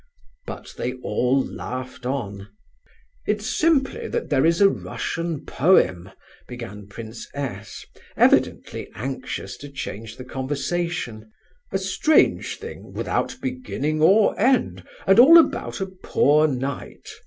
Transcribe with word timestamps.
But 0.47 0.73
they 0.79 0.93
all 1.03 1.45
laughed 1.45 2.07
on. 2.07 2.47
"It's 3.27 3.45
simply 3.45 4.07
that 4.07 4.31
there 4.31 4.47
is 4.47 4.59
a 4.59 4.67
Russian 4.67 5.45
poem," 5.45 6.09
began 6.47 6.87
Prince 6.87 7.27
S., 7.35 7.85
evidently 8.17 8.89
anxious 8.95 9.57
to 9.57 9.69
change 9.69 10.17
the 10.17 10.25
conversation, 10.25 11.31
"a 11.71 11.77
strange 11.77 12.57
thing, 12.57 12.93
without 12.93 13.35
beginning 13.43 14.01
or 14.01 14.33
end, 14.39 14.83
and 15.05 15.19
all 15.19 15.37
about 15.37 15.79
a 15.79 15.85
'poor 15.85 16.47
knight. 16.47 17.07